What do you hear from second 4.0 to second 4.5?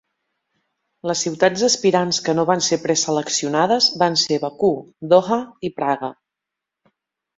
van ser